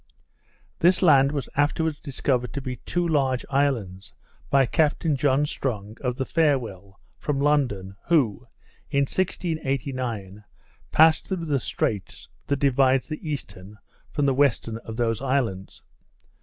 [0.79, 4.15] This land was afterwards discovered to be two large islands,
[4.49, 8.47] by Captain John Strong, of the Farewell, from London, who,
[8.89, 10.43] in 1689,
[10.91, 13.77] passed through the strait which divides the eastern
[14.09, 15.83] from the western of those islands.